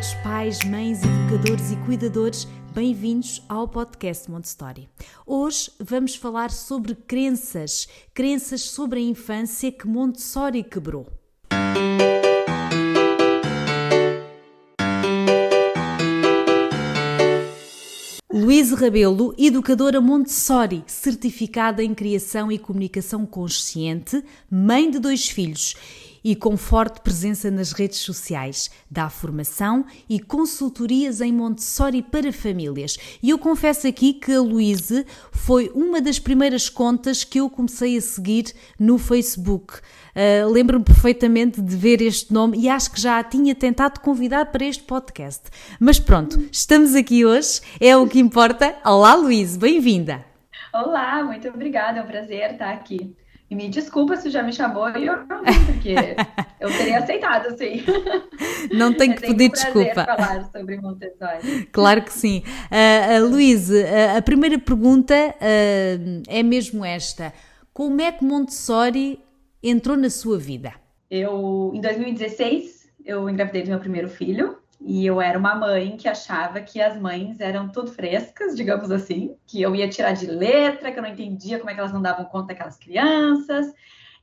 [0.00, 4.88] Todos, pais, mães, educadores e cuidadores Bem-vindos ao podcast Montessori.
[5.26, 11.06] Hoje vamos falar sobre crenças, crenças sobre a infância que Montessori quebrou.
[18.32, 25.74] Luísa Rabelo, educadora Montessori, certificada em criação e comunicação consciente, mãe de dois filhos
[26.22, 28.70] e com forte presença nas redes sociais.
[28.90, 32.98] Dá formação e consultorias em Montessori para famílias.
[33.22, 37.96] E eu confesso aqui que a Luíse foi uma das primeiras contas que eu comecei
[37.96, 39.74] a seguir no Facebook.
[39.74, 44.46] Uh, Lembro-me perfeitamente de ver este nome e acho que já a tinha tentado convidar
[44.46, 45.42] para este podcast.
[45.78, 48.76] Mas pronto, estamos aqui hoje, é o que importa.
[48.84, 50.24] Olá, Luíse, bem-vinda!
[50.72, 53.16] Olá, muito obrigada, é um prazer estar aqui.
[53.50, 55.94] E me desculpa se já me chamou e eu não vi, porque
[56.60, 57.82] eu teria aceitado, sim.
[58.72, 60.04] Não tem que pedir um desculpa.
[60.04, 61.66] falar sobre Montessori.
[61.72, 62.44] Claro que sim.
[62.70, 65.14] Uh, uh, Luíse, uh, a primeira pergunta
[66.28, 67.34] é mesmo esta.
[67.72, 69.18] Como é que Montessori
[69.60, 70.72] entrou na sua vida?
[71.10, 74.59] Eu, em 2016, eu engravidei do meu primeiro filho.
[74.80, 79.36] E eu era uma mãe que achava que as mães eram tudo frescas, digamos assim,
[79.46, 82.00] que eu ia tirar de letra, que eu não entendia como é que elas não
[82.00, 83.72] davam conta daquelas crianças.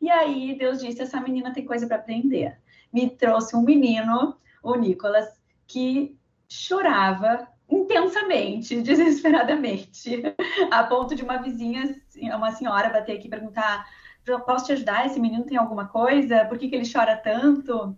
[0.01, 2.57] E aí Deus disse: essa menina tem coisa para aprender.
[2.91, 6.17] Me trouxe um menino, o Nicolas, que
[6.49, 10.23] chorava intensamente, desesperadamente,
[10.71, 11.95] a ponto de uma vizinha,
[12.35, 13.85] uma senhora, bater aqui e perguntar:
[14.45, 15.05] posso te ajudar?
[15.05, 16.45] Esse menino tem alguma coisa?
[16.45, 17.95] Por que, que ele chora tanto?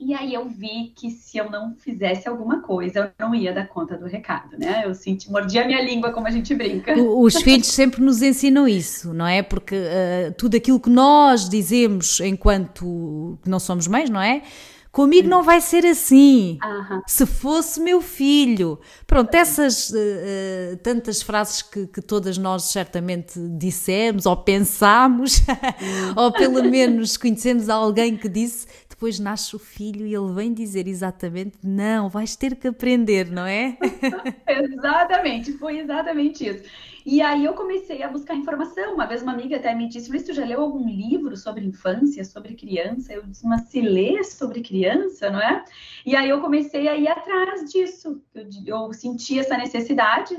[0.00, 3.66] E aí eu vi que se eu não fizesse alguma coisa, eu não ia dar
[3.66, 4.82] conta do recado, né?
[4.84, 6.94] Eu senti, mordia a minha língua, como a gente brinca.
[6.96, 9.42] Os filhos sempre nos ensinam isso, não é?
[9.42, 14.42] Porque uh, tudo aquilo que nós dizemos enquanto não somos mães, não é?
[14.90, 16.58] Comigo não vai ser assim.
[16.64, 17.02] Uhum.
[17.06, 18.80] Se fosse meu filho.
[19.06, 25.42] Pronto, essas uh, tantas frases que, que, todas nós certamente dissemos ou pensámos,
[26.16, 28.66] ou pelo menos conhecemos alguém que disse,
[28.98, 33.46] depois nasce o filho e ele vem dizer exatamente: não, vais ter que aprender, não
[33.46, 33.78] é?
[34.44, 36.64] exatamente, foi exatamente isso.
[37.06, 38.94] E aí eu comecei a buscar informação.
[38.94, 42.24] Uma vez uma amiga até me disse: Mas tu já leu algum livro sobre infância,
[42.24, 43.12] sobre criança?
[43.12, 45.64] Eu disse: Mas se lê sobre criança, não é?
[46.04, 48.20] E aí eu comecei a ir atrás disso.
[48.34, 50.36] Eu, eu senti essa necessidade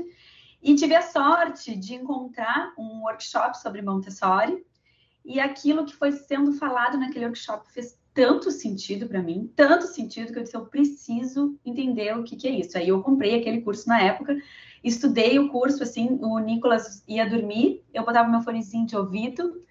[0.62, 4.62] e tive a sorte de encontrar um workshop sobre Montessori.
[5.24, 10.32] E aquilo que foi sendo falado naquele workshop fez tanto sentido para mim, tanto sentido
[10.32, 12.76] que eu disse, eu preciso entender o que, que é isso.
[12.76, 14.36] Aí eu comprei aquele curso na época,
[14.82, 19.62] estudei o curso, assim, o Nicolas ia dormir, eu botava meu fonezinho de ouvido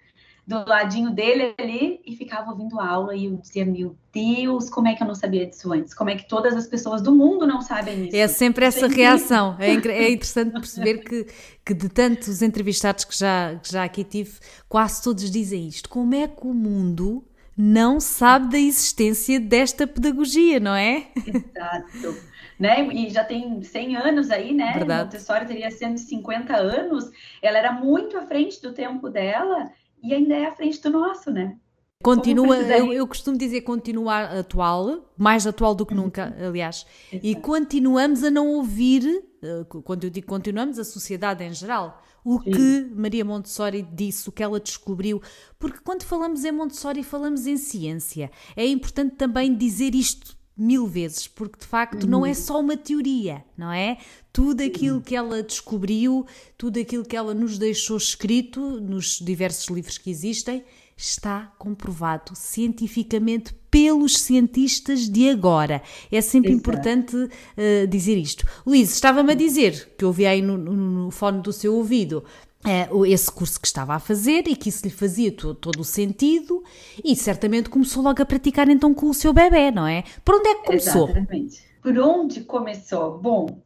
[0.46, 4.88] do ladinho dele ali e ficava ouvindo a aula e eu dizia, meu Deus, como
[4.88, 5.94] é que eu não sabia disso antes?
[5.94, 8.16] Como é que todas as pessoas do mundo não sabem isso?
[8.16, 9.56] É sempre essa reação.
[9.60, 11.26] É, é, interessante perceber que,
[11.64, 14.32] que de tantos entrevistados que já, que já aqui tive,
[14.68, 15.88] quase todos dizem isto.
[15.88, 17.24] Como é que o mundo
[17.60, 21.08] não sabe da existência desta pedagogia, não é?
[21.26, 22.30] Exato.
[22.58, 22.86] Né?
[22.92, 24.72] E já tem 100 anos aí, né?
[24.72, 25.04] Verdade.
[25.04, 27.10] Montessori teria 150 anos.
[27.42, 29.70] Ela era muito à frente do tempo dela
[30.02, 31.56] e ainda é à frente do nosso, né?
[32.02, 37.26] Continua, eu, eu, costumo dizer continuar atual, mais atual do que nunca, aliás, Exato.
[37.26, 42.40] e continuamos a não ouvir, eh, quando eu digo continuamos, a sociedade em geral, o
[42.40, 42.50] Sim.
[42.50, 45.22] que Maria Montessori disse, o que ela descobriu,
[45.58, 48.30] porque quando falamos em Montessori falamos em ciência.
[48.56, 53.42] É importante também dizer isto mil vezes, porque de facto não é só uma teoria,
[53.56, 53.96] não é?
[54.32, 56.26] Tudo aquilo que ela descobriu,
[56.58, 60.62] tudo aquilo que ela nos deixou escrito nos diversos livros que existem,
[60.96, 65.82] está comprovado cientificamente pelos cientistas de agora.
[66.12, 66.60] É sempre Exato.
[66.60, 68.44] importante uh, dizer isto.
[68.66, 72.22] Luís, estava-me a dizer que ouvi aí no, no, no fone do seu ouvido
[72.64, 75.84] uh, esse curso que estava a fazer e que isso lhe fazia todo, todo, o
[75.84, 76.62] sentido
[77.04, 80.04] e certamente começou logo a praticar então com o seu bebê, não é?
[80.24, 81.08] Por onde é que começou?
[81.08, 81.62] Exatamente.
[81.82, 83.18] Por onde começou?
[83.18, 83.62] Bom,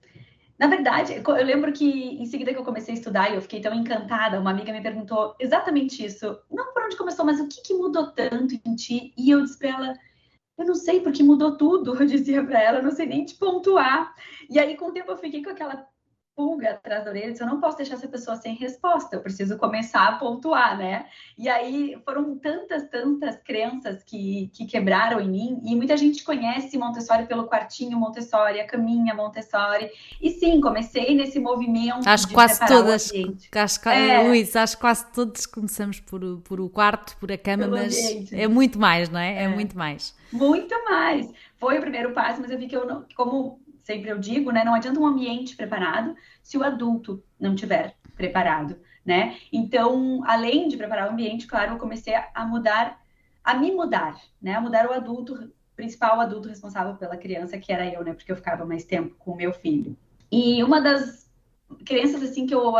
[0.58, 3.60] na verdade, eu lembro que em seguida que eu comecei a estudar e eu fiquei
[3.60, 6.38] tão encantada, uma amiga me perguntou exatamente isso.
[6.50, 9.12] Não por onde começou, mas o que, que mudou tanto em ti?
[9.18, 9.94] E eu disse para ela,
[10.56, 14.14] eu não sei porque mudou tudo, eu dizia para ela, não sei nem te pontuar.
[14.48, 15.84] E aí, com o tempo, eu fiquei com aquela
[16.36, 19.56] pulga atrás da orelha, disse, eu não posso deixar essa pessoa sem resposta, eu preciso
[19.56, 21.06] começar a pontuar, né?
[21.38, 26.76] E aí foram tantas, tantas crenças que, que quebraram em mim, e muita gente conhece
[26.76, 29.90] Montessori pelo quartinho Montessori, a caminha Montessori,
[30.20, 33.12] e sim, comecei nesse movimento Acho quase todas,
[33.54, 37.96] acho, é, Luís, acho quase todos começamos por, por o quarto, por a cama, mas
[37.96, 38.34] ambiente.
[38.34, 39.36] é muito mais, não é?
[39.36, 39.42] é?
[39.44, 40.14] É muito mais.
[40.32, 41.30] Muito mais.
[41.58, 44.64] Foi o primeiro passo, mas eu vi que eu não, como sempre eu digo, né?
[44.64, 49.36] Não adianta um ambiente preparado se o adulto não tiver preparado, né?
[49.52, 53.00] Então, além de preparar o ambiente, claro, eu comecei a mudar,
[53.44, 54.54] a me mudar, né?
[54.54, 58.14] A mudar o adulto, principal adulto responsável pela criança, que era eu, né?
[58.14, 59.96] Porque eu ficava mais tempo com o meu filho.
[60.32, 61.30] E uma das
[61.84, 62.74] crenças, assim, que eu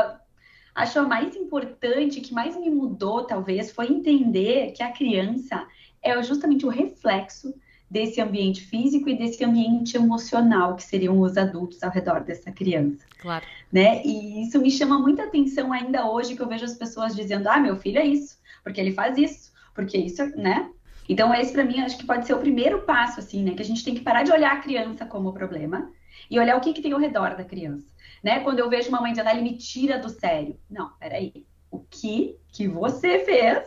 [0.74, 5.66] acho a mais importante, que mais me mudou, talvez, foi entender que a criança
[6.02, 7.54] é justamente o reflexo
[7.94, 13.06] desse ambiente físico e desse ambiente emocional, que seriam os adultos ao redor dessa criança.
[13.20, 13.44] Claro.
[13.72, 14.02] Né?
[14.04, 17.60] E isso me chama muita atenção ainda hoje, que eu vejo as pessoas dizendo: ah,
[17.60, 20.68] meu filho é isso, porque ele faz isso, porque isso, né?
[21.08, 23.54] Então, esse para mim acho que pode ser o primeiro passo, assim, né?
[23.54, 25.88] Que a gente tem que parar de olhar a criança como problema
[26.28, 27.86] e olhar o que, que tem ao redor da criança.
[28.24, 28.40] Né?
[28.40, 30.58] Quando eu vejo uma mãe dizendo, ah, ele me tira do sério.
[30.68, 31.46] Não, peraí.
[31.70, 33.62] O que que você fez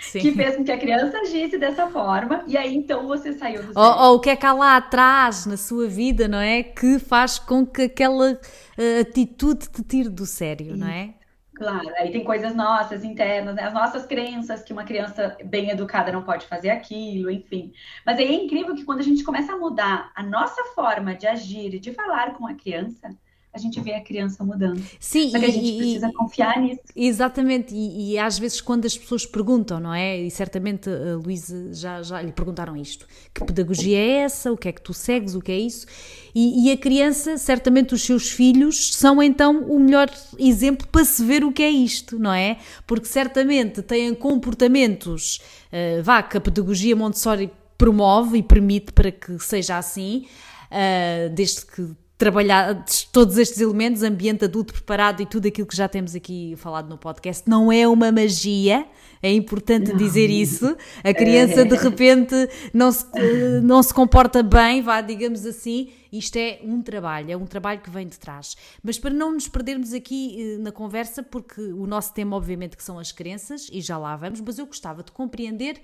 [0.00, 0.18] Sim.
[0.18, 3.78] que fez com que a criança agisse dessa forma, e aí então você saiu do
[3.78, 6.62] ou, ou, o que é que há lá atrás na sua vida, não é?
[6.62, 10.76] Que faz com que aquela uh, atitude te tire do sério, Isso.
[10.76, 11.14] não é?
[11.54, 13.62] Claro, aí tem coisas nossas, internas, né?
[13.62, 17.72] as nossas crenças que uma criança bem educada não pode fazer aquilo, enfim.
[18.04, 21.26] Mas aí é incrível que quando a gente começa a mudar a nossa forma de
[21.26, 23.16] agir e de falar com a criança,
[23.54, 24.82] a gente vê a criança mudando.
[24.98, 26.80] Sim, Só que a gente e, precisa e, confiar nisso.
[26.96, 30.18] Exatamente, e, e, às vezes quando as pessoas perguntam, não é?
[30.18, 34.50] E certamente a Luísa já, já lhe perguntaram isto: que pedagogia é essa?
[34.50, 35.34] O que é que tu segues?
[35.34, 35.86] O que é isso?
[36.34, 41.22] E, e a criança, certamente os seus filhos, são então o melhor exemplo para se
[41.22, 42.56] ver o que é isto, não é?
[42.86, 49.38] Porque certamente têm comportamentos, uh, vá, que a pedagogia Montessori promove e permite para que
[49.40, 50.24] seja assim.
[50.70, 55.88] Uh, desde que trabalhar todos estes elementos, ambiente adulto preparado e tudo aquilo que já
[55.88, 58.86] temos aqui falado no podcast, não é uma magia,
[59.20, 59.96] é importante não.
[59.96, 60.76] dizer isso.
[61.02, 62.32] A criança de repente
[62.72, 63.04] não se,
[63.64, 65.90] não se comporta bem, vá, digamos assim.
[66.12, 68.56] Isto é um trabalho, é um trabalho que vem de trás.
[68.84, 72.84] Mas para não nos perdermos aqui eh, na conversa, porque o nosso tema, obviamente, que
[72.84, 75.80] são as crenças, e já lá vamos, mas eu gostava de compreender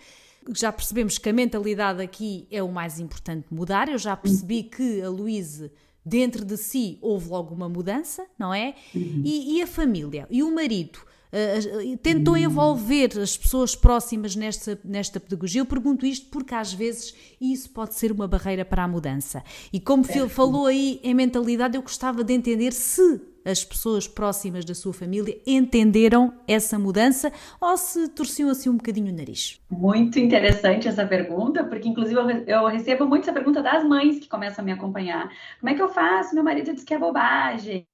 [0.56, 3.88] já percebemos que a mentalidade aqui é o mais importante mudar.
[3.88, 5.70] Eu já percebi que a Luíse
[6.04, 8.74] dentro de si houve logo uma mudança, não é?
[8.94, 9.22] Uhum.
[9.24, 10.98] E, e, a família e o marido.
[11.28, 12.40] Uh, tentou uhum.
[12.40, 15.60] envolver as pessoas próximas nesta, nesta pedagogia.
[15.60, 19.44] Eu pergunto isto porque às vezes isso pode ser uma barreira para a mudança.
[19.70, 20.28] E como é.
[20.28, 25.40] falou aí em mentalidade, eu gostava de entender se as pessoas próximas da sua família
[25.46, 29.60] entenderam essa mudança ou se torciam assim um bocadinho o nariz?
[29.70, 34.62] Muito interessante essa pergunta, porque inclusive eu recebo muito essa pergunta das mães que começam
[34.62, 35.30] a me acompanhar.
[35.60, 36.34] Como é que eu faço?
[36.34, 37.86] Meu marido diz que é bobagem,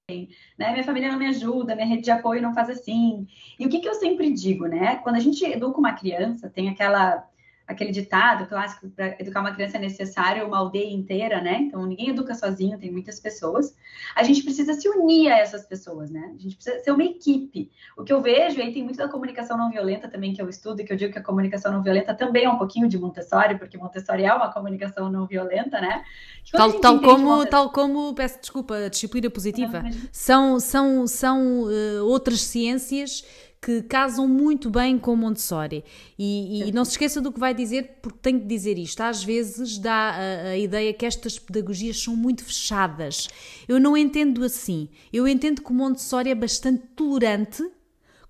[0.58, 0.72] né?
[0.72, 3.26] Minha família não me ajuda, minha rede de apoio não faz assim.
[3.58, 4.96] E o que, que eu sempre digo, né?
[4.96, 7.24] Quando a gente educa uma criança, tem aquela
[7.66, 11.60] aquele ditado clássico para educar uma criança é necessário uma aldeia inteira, né?
[11.62, 13.74] Então ninguém educa sozinho, tem muitas pessoas.
[14.14, 16.32] A gente precisa se unir a essas pessoas, né?
[16.38, 17.70] A gente precisa ser uma equipe.
[17.96, 20.48] O que eu vejo, e aí tem muito da comunicação não violenta também que eu
[20.48, 23.58] estudo, que eu digo que a comunicação não violenta também é um pouquinho de Montessori,
[23.58, 26.04] porque Montessori é uma comunicação não violenta, né?
[26.52, 27.50] Tal, tal como, Montessori...
[27.50, 29.78] tal como, peço desculpa, a disciplina positiva.
[29.78, 30.08] Não, mas...
[30.12, 33.24] São, são, são uh, outras ciências
[33.64, 35.82] que casam muito bem com Montessori.
[36.18, 39.00] E, e, não se esqueça do que vai dizer, porque tenho que dizer isto.
[39.00, 43.26] Às vezes dá a, a, ideia que estas pedagogias são muito fechadas.
[43.66, 44.90] Eu não entendo assim.
[45.10, 47.66] Eu entendo que o Montessori é bastante tolerante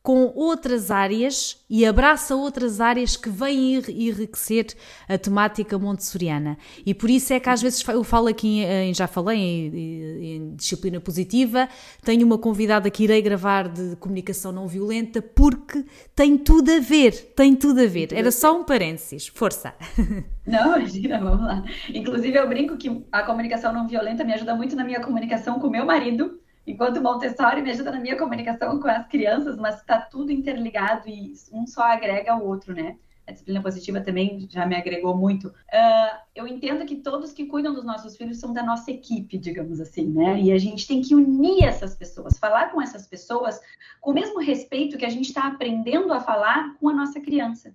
[0.04, 4.66] com outras áreas e abraça outras áreas que vêm enriquecer
[5.08, 6.58] a temática montessoriana.
[6.84, 10.56] E por isso é que às vezes eu falo aqui, em, já falei em, em,
[10.56, 11.70] disciplina positiva,
[12.04, 17.32] tenho uma convidada que irei gravar de comunicação não violenta porque tem tudo a ver,
[17.34, 18.12] tem tudo a ver.
[18.12, 19.72] Era só um parênteses, força.
[20.46, 21.64] Não, imagina, vamos lá.
[21.88, 25.70] Inclusive eu brinco que a comunicação não violenta me ajuda muito na minha comunicação com
[25.70, 30.32] meu marido, Enquanto Montessori me ajuda na minha comunicação com as crianças, mas está tudo
[30.32, 32.96] interligado e um só agrega o outro, né?
[33.26, 35.48] A disciplina positiva também já me agregou muito.
[35.48, 39.80] Uh, eu entendo que todos que cuidam dos nossos filhos são da nossa equipe, digamos
[39.80, 40.38] assim, né?
[40.40, 43.58] E a gente tem que unir essas pessoas, falar com essas pessoas
[44.00, 47.74] com o mesmo respeito que a gente está aprendendo a falar com a nossa criança.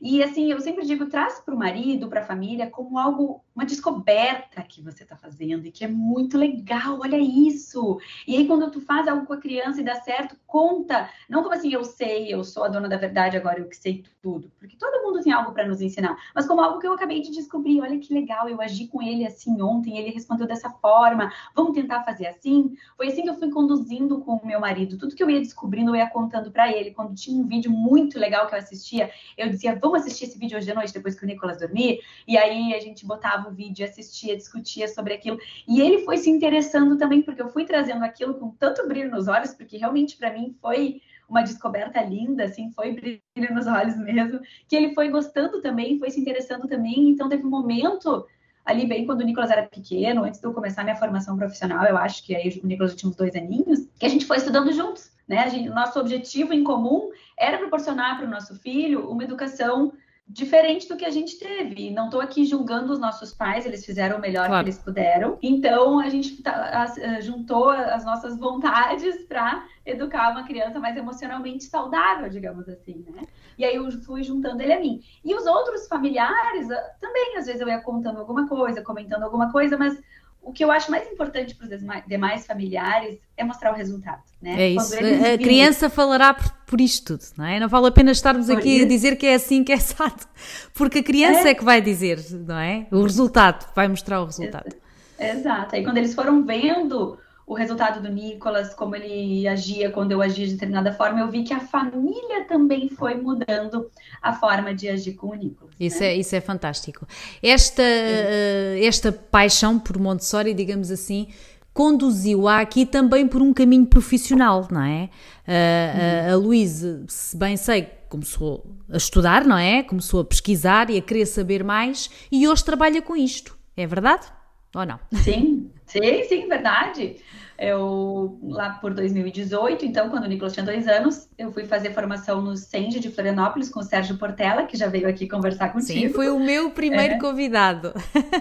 [0.00, 3.64] E assim, eu sempre digo, traz para o marido, para a família, como algo uma
[3.64, 8.00] descoberta que você está fazendo e que é muito legal, olha isso.
[8.26, 11.08] E aí, quando tu faz algo com a criança e dá certo, conta.
[11.28, 14.02] Não como assim, eu sei, eu sou a dona da verdade, agora eu que sei
[14.20, 14.50] tudo.
[14.58, 16.16] Porque todo mundo tem algo para nos ensinar.
[16.34, 19.24] Mas como algo que eu acabei de descobrir, olha que legal, eu agi com ele
[19.24, 22.76] assim ontem, ele respondeu dessa forma, vamos tentar fazer assim.
[22.96, 24.98] Foi assim que eu fui conduzindo com o meu marido.
[24.98, 26.90] Tudo que eu ia descobrindo, eu ia contando para ele.
[26.90, 30.58] Quando tinha um vídeo muito legal que eu assistia, eu dizia, vamos assistir esse vídeo
[30.58, 32.00] hoje à noite, depois que o Nicolas dormir.
[32.26, 35.38] E aí a gente botava o vídeo, assistia, discutia sobre aquilo.
[35.66, 39.28] E ele foi se interessando também, porque eu fui trazendo aquilo com tanto brilho nos
[39.28, 44.40] olhos, porque realmente para mim foi uma descoberta linda, assim, foi brilho nos olhos mesmo,
[44.68, 47.08] que ele foi gostando também, foi se interessando também.
[47.08, 48.26] Então teve um momento
[48.64, 51.96] ali bem quando o Nicolas era pequeno, antes de eu começar minha formação profissional, eu
[51.96, 55.12] acho que aí o Nicolas tinha uns dois aninhos, que a gente foi estudando juntos,
[55.28, 55.48] né?
[55.50, 59.92] Gente, nosso objetivo em comum era proporcionar para o nosso filho uma educação
[60.26, 61.90] diferente do que a gente teve.
[61.90, 64.64] Não estou aqui julgando os nossos pais, eles fizeram o melhor claro.
[64.64, 65.38] que eles puderam.
[65.42, 66.52] Então a gente tá,
[66.82, 73.22] a, juntou as nossas vontades para educar uma criança mais emocionalmente saudável, digamos assim, né?
[73.58, 75.00] E aí eu fui juntando ele a mim.
[75.24, 79.52] E os outros familiares ah, também, às vezes eu ia contando alguma coisa, comentando alguma
[79.52, 80.00] coisa, mas
[80.44, 84.62] o que eu acho mais importante para os demais familiares é mostrar o resultado, né?
[84.62, 84.94] É isso.
[84.94, 87.58] A criança falará por, por, isto tudo, não é?
[87.58, 88.84] Não vale a pena estarmos por aqui isso.
[88.84, 90.28] a dizer que é assim, que é exato,
[90.74, 91.52] porque a criança é.
[91.52, 91.54] é.
[91.54, 92.86] que vai dizer, não é?
[92.90, 94.74] O resultado, vai mostrar o resultado.
[95.18, 95.74] Exato.
[95.74, 100.46] Aí quando eles foram vendo o resultado do Nicolas, como ele agia quando eu agia
[100.46, 103.90] de determinada forma, eu vi que a família também foi mudando
[104.22, 105.74] a forma de agir com o Nicolas.
[105.78, 106.06] Isso, né?
[106.06, 107.06] é, isso é fantástico.
[107.42, 111.28] Esta, uh, esta paixão por Montessori, digamos assim,
[111.74, 115.10] conduziu-a aqui também por um caminho profissional, não é?
[115.46, 119.82] Uh, a Luísa, se bem sei, começou a estudar, não é?
[119.82, 123.58] Começou a pesquisar e a querer saber mais e hoje trabalha com isto.
[123.76, 124.26] É verdade?
[124.74, 124.98] Ou não?
[125.12, 127.16] Sim, sim, sim, verdade.
[127.56, 132.42] Eu, lá por 2018, então, quando o Nicolas tinha dois anos, eu fui fazer formação
[132.42, 136.00] no SEND de Florianópolis com o Sérgio Portela, que já veio aqui conversar contigo.
[136.00, 137.18] Sim, foi o meu primeiro é.
[137.18, 137.94] convidado.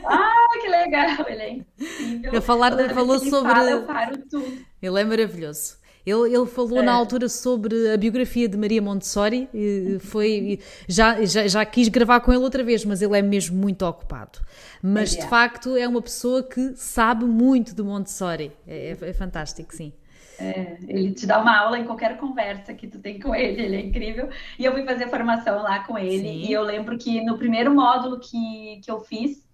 [0.03, 2.33] Ah, que legal, ele é incrível.
[2.33, 3.53] Eu falar, falou sobre.
[3.53, 4.65] Fala, eu paro tudo.
[4.81, 5.82] Ele é maravilhoso.
[6.05, 6.81] Ele, ele falou é.
[6.83, 12.19] na altura sobre a biografia de Maria Montessori, e foi, já, já, já quis gravar
[12.19, 14.39] com ele outra vez, mas ele é mesmo muito ocupado.
[14.81, 18.51] Mas de facto é uma pessoa que sabe muito de Montessori.
[18.67, 19.93] É, é, é fantástico, sim.
[20.39, 23.75] É, ele te dá uma aula em qualquer conversa que tu tem com ele, ele
[23.75, 24.29] é incrível.
[24.57, 26.45] E eu fui fazer formação lá com ele, Sim.
[26.47, 29.47] e eu lembro que no primeiro módulo que, que eu fiz,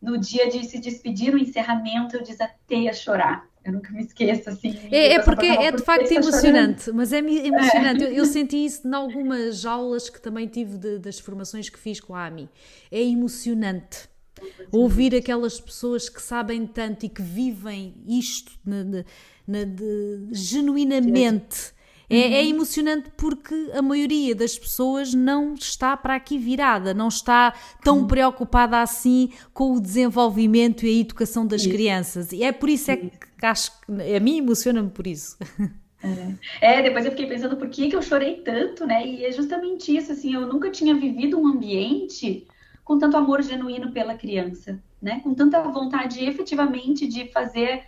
[0.00, 3.46] no dia de se despedir, no encerramento, eu desatei a chorar.
[3.64, 4.78] Eu nunca me esqueço, assim.
[4.90, 6.96] É, é porque é de facto emocionante, chorando.
[6.96, 8.04] mas é emocionante.
[8.04, 8.08] É.
[8.08, 11.98] Eu, eu, senti isso em algumas aulas que também tive de, das formações que fiz
[11.98, 12.48] com a AMI.
[12.90, 14.08] É emocionante.
[14.70, 19.04] Ouvir aquelas pessoas que sabem tanto e que vivem isto na, na,
[19.46, 21.72] na, de, genuinamente
[22.08, 22.50] é, é, uhum.
[22.50, 28.06] emocionante porque a maioria das pessoas não está para aqui virada, não está tão uhum.
[28.06, 32.32] preocupada assim com o desenvolvimento e a educação das crianças.
[32.32, 33.10] E é por isso é que
[33.42, 35.36] acho que a mim emociona-me por isso.
[36.60, 36.78] É.
[36.78, 39.06] é, depois eu fiquei pensando por que, que eu chorei tanto, né?
[39.06, 42.46] E é justamente isso, assim, eu nunca tinha vivido um ambiente
[42.84, 45.20] com tanto amor genuíno pela criança, né?
[45.20, 47.84] Com tanta vontade efetivamente de fazer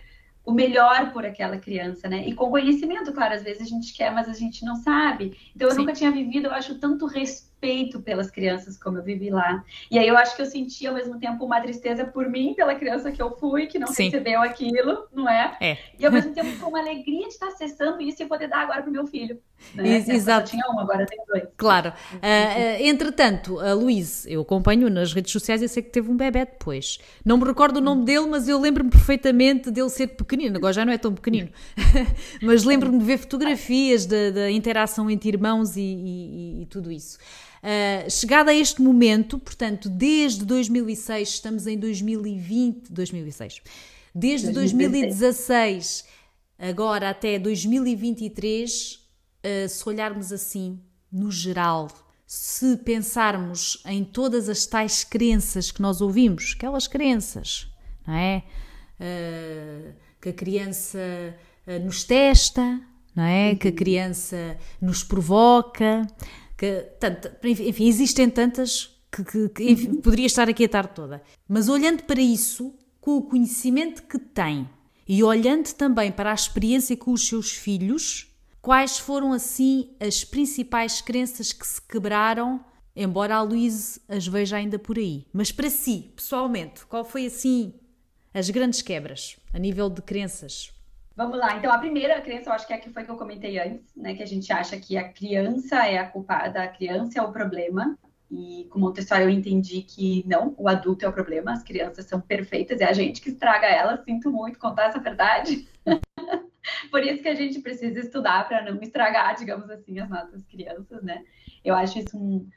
[0.47, 2.25] o melhor por aquela criança, né?
[2.25, 5.37] E com conhecimento, claro, às vezes a gente quer, mas a gente não sabe.
[5.53, 5.81] Então eu Sim.
[5.81, 7.56] nunca tinha vivido, eu acho, tanto respeito
[8.03, 9.63] pelas crianças como eu vivi lá.
[9.89, 12.75] E aí eu acho que eu senti ao mesmo tempo uma tristeza por mim, pela
[12.75, 14.05] criança que eu fui, que não Sim.
[14.05, 15.57] recebeu aquilo, não é?
[15.59, 15.77] é?
[15.99, 18.81] E ao mesmo tempo com uma alegria de estar acessando isso e poder dar agora
[18.81, 19.39] pro meu filho.
[19.73, 19.97] Né?
[20.07, 20.51] Exato.
[20.51, 21.43] tinha um, agora tem dois.
[21.57, 21.89] Claro.
[22.13, 26.45] Uh, entretanto, a Luís, eu acompanho nas redes sociais e sei que teve um bebê
[26.45, 26.99] depois.
[27.25, 30.57] Não me recordo o nome dele, mas eu lembro-me perfeitamente dele ser pequenino.
[30.57, 31.49] Agora já não é tão pequenino.
[32.41, 37.17] mas lembro-me de ver fotografias da, da interação entre irmãos e, e, e tudo isso.
[37.63, 43.61] Uh, chegada a este momento, portanto, desde 2006, estamos em 2020, 2006,
[44.13, 46.05] desde 2016,
[46.59, 50.79] agora até 2023, uh, se olharmos assim,
[51.11, 51.87] no geral,
[52.25, 57.71] se pensarmos em todas as tais crenças que nós ouvimos, aquelas crenças,
[58.05, 58.43] não é?
[58.99, 60.99] Uh, que a criança
[61.65, 62.81] uh, nos testa,
[63.15, 63.55] não é?
[63.55, 63.75] Que a uhum.
[63.77, 66.05] criança nos provoca,
[66.57, 70.01] que tanta, enfim, existem tantas que, que, que enfim, uhum.
[70.01, 71.21] poderia estar aqui a tarde toda.
[71.47, 74.67] Mas olhando para isso, com o conhecimento que tem
[75.07, 78.27] e olhando também para a experiência com os seus filhos,
[78.61, 82.59] quais foram assim as principais crenças que se quebraram
[82.97, 85.25] embora a Luíse as veja ainda por aí.
[85.31, 87.73] Mas para si, pessoalmente, qual foi assim
[88.33, 90.71] as grandes quebras a nível de crenças?
[91.17, 93.17] Vamos lá, então a primeira crença, eu acho que é a que foi que eu
[93.17, 94.13] comentei antes, né?
[94.13, 97.97] Que a gente acha que a criança é a culpada, a criança é o problema.
[98.29, 102.21] E com Montessori eu entendi que não, o adulto é o problema, as crianças são
[102.21, 104.03] perfeitas, é a gente que estraga elas.
[104.03, 105.67] Sinto muito contar essa verdade.
[106.91, 111.01] Por isso que a gente precisa estudar para não estragar, digamos assim, as nossas crianças,
[111.01, 111.23] né?
[111.65, 112.47] Eu acho isso um,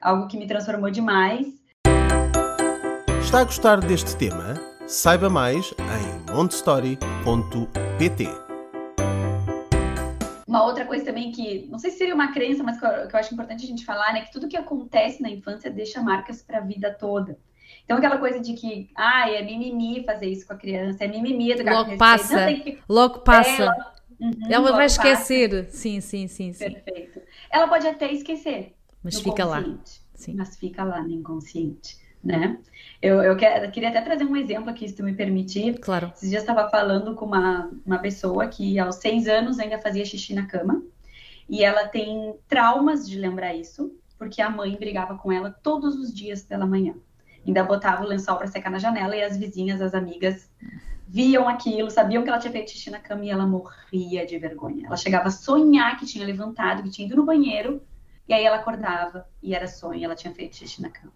[0.00, 1.46] algo que me transformou demais.
[3.22, 4.54] Está a gostar deste tema?
[4.88, 8.28] Saiba mais em montessori.pt.
[10.46, 13.16] Uma outra coisa também que, não sei se seria uma crença, mas que eu, que
[13.16, 14.20] eu acho importante a gente falar, né?
[14.20, 17.36] Que tudo que acontece na infância deixa marcas para a vida toda.
[17.84, 21.50] Então, aquela coisa de que, ah, é mimimi fazer isso com a criança, é mimimi
[21.50, 22.78] educar logo passa, não, que...
[22.88, 25.64] Logo passa, ela, uhum, ela vai esquecer.
[25.64, 25.76] Passa.
[25.76, 26.70] Sim, sim, sim, sim.
[26.70, 27.20] Perfeito.
[27.50, 28.76] Ela pode até esquecer.
[29.02, 29.64] Mas fica lá.
[30.14, 30.34] Sim.
[30.36, 32.58] Mas fica lá no inconsciente, né?
[33.00, 35.78] Eu, eu, quer, queria até trazer um exemplo aqui, se tu me permitir.
[35.78, 36.12] Claro.
[36.14, 40.34] Esses dias estava falando com uma, uma pessoa que aos seis anos ainda fazia xixi
[40.34, 40.82] na cama.
[41.48, 46.12] E ela tem traumas de lembrar isso, porque a mãe brigava com ela todos os
[46.12, 46.94] dias pela manhã
[47.48, 50.50] ainda botava o lençol para secar na janela e as vizinhas, as amigas
[51.06, 54.86] viam aquilo, sabiam que ela tinha feito xixi na cama e ela morria de vergonha.
[54.86, 57.82] Ela chegava a sonhar que tinha levantado, que tinha ido no banheiro,
[58.28, 61.12] e aí ela acordava e era sonho, ela tinha feito xixi na cama.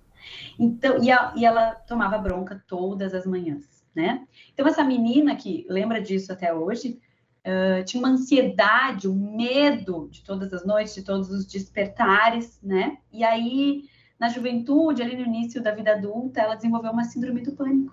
[0.58, 4.26] Então, e, a, e ela tomava bronca todas as manhãs, né?
[4.52, 7.00] Então, essa menina que lembra disso até hoje,
[7.46, 12.98] uh, tinha uma ansiedade, um medo de todas as noites, de todos os despertares, né?
[13.12, 13.84] E aí
[14.22, 17.92] na juventude, ali no início da vida adulta, ela desenvolveu uma síndrome do pânico.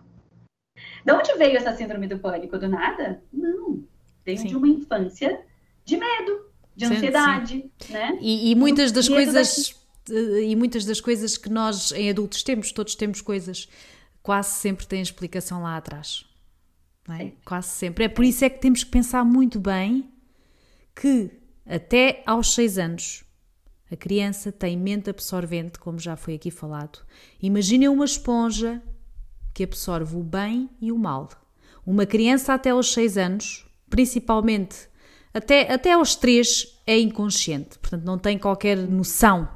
[1.03, 2.55] De onde veio essa síndrome do pânico?
[2.59, 3.23] Do nada?
[3.33, 3.83] Não.
[4.23, 4.45] Veio sim.
[4.45, 5.43] de uma infância
[5.83, 6.45] de medo,
[6.75, 7.93] de sim, ansiedade, sim.
[7.93, 8.15] né?
[8.21, 9.73] E, e muitas das coisas
[10.09, 13.67] e muitas das coisas que nós em adultos temos, todos temos coisas,
[14.21, 16.25] quase sempre têm explicação lá atrás.
[17.09, 17.31] É?
[17.43, 18.03] Quase sempre.
[18.03, 20.11] É por isso é que temos que pensar muito bem
[20.95, 21.31] que
[21.65, 23.23] até aos seis anos
[23.91, 26.99] a criança tem mente absorvente, como já foi aqui falado.
[27.41, 28.81] Imaginem uma esponja
[29.53, 31.29] que absorve o bem e o mal.
[31.85, 34.87] Uma criança até aos 6 anos, principalmente
[35.33, 39.49] até, até aos 3, é inconsciente, portanto não tem qualquer noção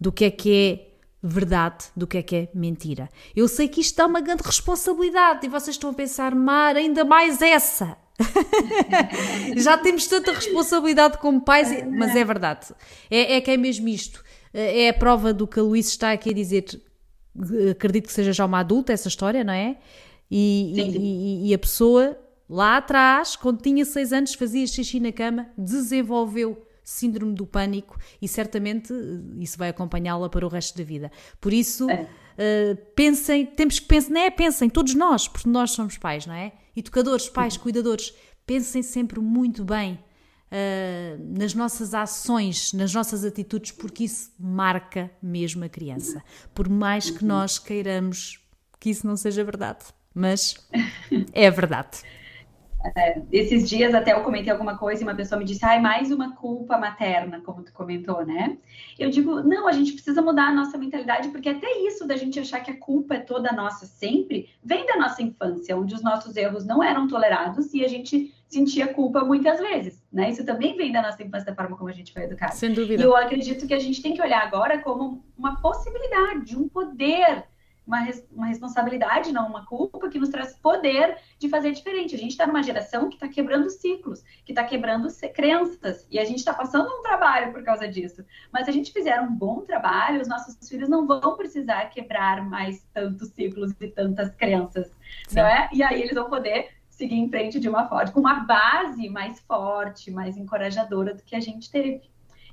[0.00, 0.88] do que é que é
[1.22, 3.08] verdade, do que é que é mentira.
[3.34, 7.04] Eu sei que isto dá uma grande responsabilidade e vocês estão a pensar, Mar, ainda
[7.04, 7.96] mais essa.
[9.56, 12.68] Já temos tanta responsabilidade como pais, mas é verdade.
[13.10, 14.24] É, é que é mesmo isto.
[14.52, 16.64] É a prova do que a Luís está aqui a dizer.
[17.70, 19.76] Acredito que seja já uma adulta essa história, não é?
[20.30, 25.48] E, e, e a pessoa lá atrás, quando tinha 6 anos, fazia xixi na cama,
[25.56, 28.94] desenvolveu síndrome do pânico e certamente
[29.38, 31.12] isso vai acompanhá-la para o resto da vida.
[31.38, 32.02] Por isso, é.
[32.02, 34.30] uh, pensem, temos que pensar, não é?
[34.30, 36.52] Pensem, todos nós, porque nós somos pais, não é?
[36.74, 38.14] Educadores, pais, cuidadores,
[38.46, 39.98] pensem sempre muito bem
[40.50, 46.24] uh, nas nossas ações, nas nossas atitudes, porque isso marca mesmo a criança.
[46.54, 48.40] Por mais que nós queiramos
[48.80, 50.54] que isso não seja verdade, mas
[51.34, 51.98] é verdade.
[52.96, 56.12] É, esses dias até eu comentei alguma coisa e uma pessoa me disse, ai, mais
[56.12, 58.56] uma culpa materna, como tu comentou, né?
[58.98, 62.38] Eu digo, não, a gente precisa mudar a nossa mentalidade, porque até isso da gente
[62.38, 66.36] achar que a culpa é toda nossa sempre, vem da nossa infância, onde os nossos
[66.36, 70.30] erros não eram tolerados e a gente sentia culpa muitas vezes, né?
[70.30, 72.54] Isso também vem da nossa infância, da forma como a gente foi educado.
[72.54, 73.02] Sem dúvida.
[73.02, 77.44] E eu acredito que a gente tem que olhar agora como uma possibilidade, um poder
[77.88, 82.14] uma, uma responsabilidade, não uma culpa, que nos traz poder de fazer diferente.
[82.14, 86.24] A gente está numa geração que está quebrando ciclos, que está quebrando crenças, e a
[86.24, 88.22] gente está passando um trabalho por causa disso.
[88.52, 92.44] Mas se a gente fizer um bom trabalho, os nossos filhos não vão precisar quebrar
[92.44, 94.92] mais tantos ciclos e tantas crenças,
[95.32, 95.70] não é?
[95.72, 99.40] E aí eles vão poder seguir em frente de uma forma, com uma base mais
[99.40, 102.02] forte, mais encorajadora do que a gente teve.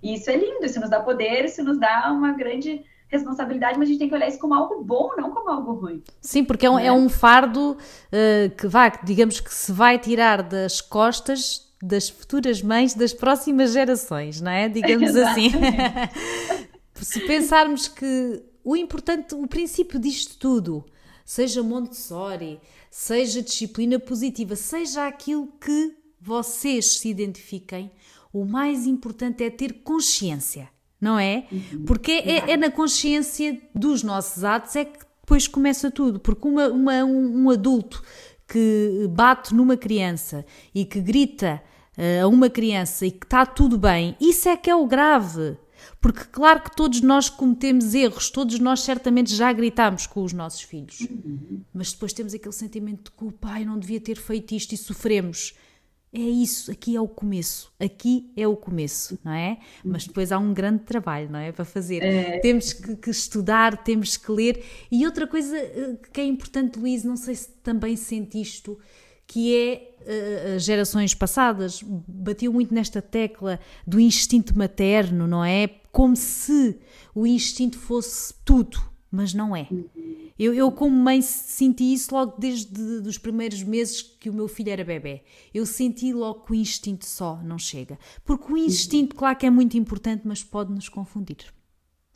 [0.02, 3.88] E isso é lindo, isso nos dá poder, isso nos dá uma grande responsabilidade, mas
[3.88, 6.04] a gente tem que olhar isso como algo bom, não como algo ruim.
[6.22, 6.88] Sim, porque é um, é?
[6.88, 12.62] é um fardo uh, que vai, digamos que se vai tirar das costas das futuras
[12.62, 14.68] mães das próximas gerações, não é?
[14.70, 15.52] Digamos assim.
[16.96, 20.86] se pensarmos que o importante, o princípio disto tudo,
[21.24, 27.92] seja Montessori, seja disciplina positiva, seja aquilo que vocês se identifiquem,
[28.34, 30.70] o mais importante é ter consciência
[31.06, 31.46] não é?
[31.52, 31.86] Uhum.
[31.86, 36.20] Porque é, é, na consciência dos nossos atos é que depois começa tudo.
[36.20, 38.04] Porque uma, uma, um, um adulto
[38.48, 41.62] que bate numa criança e que grita
[41.96, 45.58] uh, a uma criança e que está tudo bem, isso é que é o grave.
[46.02, 50.62] Porque, claro que todos nós cometemos erros, todos nós certamente já gritamos com os nossos
[50.62, 51.62] filhos, uhum.
[51.72, 55.54] mas depois temos aquele sentimento de culpa, ai, não devia ter feito isto e sofremos.
[56.16, 59.60] É isso, aqui é o começo, aqui é o começo, não é?
[59.84, 61.52] Mas depois há um grande trabalho, não é?
[61.52, 62.02] Para fazer.
[62.02, 62.40] É.
[62.40, 64.64] Temos que, que, estudar, temos que ler.
[64.90, 68.80] E outra coisa eh, que é importante, Luís, não sei se também sentiste isto,
[69.28, 75.68] que é uh, gerações passadas batiam muito nesta tecla do instinto materno, não é?
[75.92, 76.80] Como se
[77.14, 78.80] o instinto fosse tudo,
[79.16, 79.68] mas não é.
[80.38, 84.70] Eu, eu como mãe senti isso logo desde os primeiros meses que o meu filho
[84.70, 85.24] era bebê.
[85.54, 87.98] Eu senti logo que o instinto só não chega.
[88.26, 91.38] Porque o instinto, claro que é muito importante, mas pode nos confundir.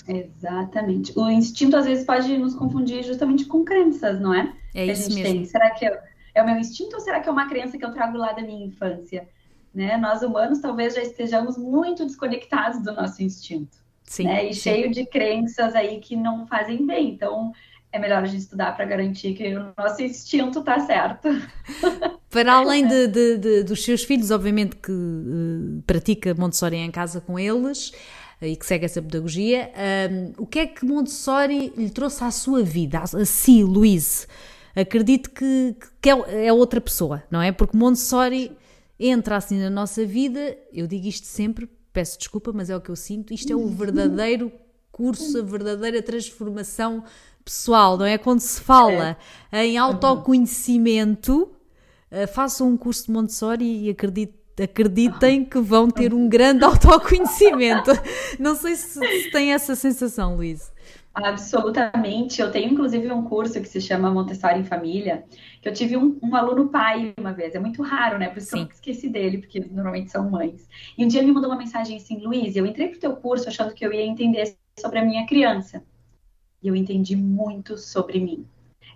[0.08, 1.18] Exatamente.
[1.18, 4.54] O instinto às vezes pode nos confundir justamente com crenças, não é?
[4.76, 5.24] É que isso mesmo.
[5.24, 5.46] Tem.
[5.46, 5.96] Será que eu
[6.34, 8.42] é o meu instinto ou será que é uma crença que eu trago lá da
[8.42, 9.28] minha infância?
[9.74, 9.98] Né?
[9.98, 13.78] Nós humanos talvez já estejamos muito desconectados do nosso instinto.
[14.10, 14.50] Sim, né?
[14.50, 14.62] E sim.
[14.62, 17.12] cheio de crenças aí que não fazem bem.
[17.12, 17.52] Então,
[17.92, 21.30] é melhor a gente estudar para garantir que o nosso instinto está certo.
[22.28, 27.22] Para além de, de, de, dos seus filhos, obviamente que uh, pratica Montessori em casa
[27.22, 27.90] com eles
[28.42, 32.32] uh, e que segue essa pedagogia, uh, o que é que Montessori lhe trouxe à
[32.32, 34.28] sua vida, a, a si, Luís?
[34.76, 37.52] acredito que, que é, é outra pessoa, não é?
[37.52, 38.52] Porque Montessori
[39.00, 42.90] entra assim na nossa vida, eu digo isto sempre, peço desculpa, mas é o que
[42.90, 44.52] eu sinto, isto é o verdadeiro
[44.92, 47.04] curso, a verdadeira transformação
[47.44, 48.18] pessoal, não é?
[48.18, 49.18] Quando se fala
[49.52, 49.66] é.
[49.66, 51.52] em autoconhecimento,
[52.12, 57.92] eh, façam um curso de Montessori e acredito acreditem que vão ter um grande autoconhecimento.
[58.38, 60.70] Não sei se, se tem essa sensação, Luís.
[61.14, 62.42] Absolutamente.
[62.42, 65.26] Eu tenho, inclusive, um curso que se chama Montessori em Família,
[65.62, 67.56] que eu tive um, um aluno pai uma vez.
[67.56, 68.30] É muito raro, né?
[68.30, 68.62] Por isso Sim.
[68.62, 70.68] eu esqueci dele, porque normalmente são mães.
[70.98, 73.50] E um dia ele me mandou uma mensagem assim, Luiz, eu entrei pro teu curso
[73.50, 75.84] achando que eu ia entender sobre a minha criança.
[76.62, 78.46] E eu entendi muito sobre mim.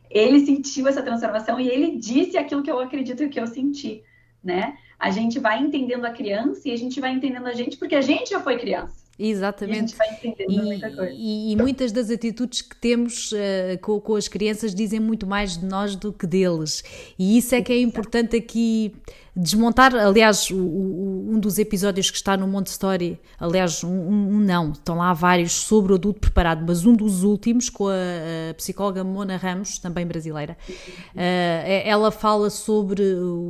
[0.10, 4.04] Ele sentiu essa transformação e ele disse aquilo que eu acredito que eu senti,
[4.43, 4.78] né?
[4.99, 8.02] A gente vai entendendo a criança e a gente vai entendendo a gente porque a
[8.02, 9.03] gente já foi criança.
[9.17, 9.95] Exatamente.
[10.39, 14.99] E, muita e, e, muitas das atitudes que temos uh, com, com, as crianças dizem
[14.99, 16.84] muito mais de nós do que deles.
[17.17, 18.91] E isso é que é importante aqui
[19.36, 19.93] desmontar.
[19.95, 24.71] Aliás, o, o, um dos episódios que está no Monte Story, aliás, um, um, não,
[24.71, 29.04] estão lá vários sobre o adulto preparado, mas um dos últimos, com a, a psicóloga
[29.04, 31.19] Mona Ramos, também brasileira, uh,
[31.86, 33.04] ela fala sobre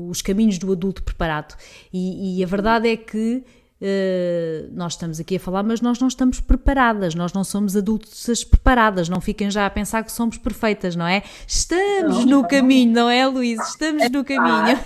[0.10, 1.56] os caminhos do adulto preparado.
[1.93, 3.43] e, e a verdade é que
[3.84, 8.41] Uh, nós estamos aqui a falar, mas nós não estamos preparadas, nós não somos adultas
[8.41, 11.22] preparadas, não fiquem já a pensar que somos perfeitas, não é?
[11.46, 13.60] Estamos não, no caminho, não é, Luís?
[13.60, 14.80] Estamos no caminho.